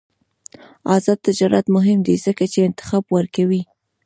[0.95, 3.61] آزاد تجارت مهم دی ځکه چې انتخاب ورکوي.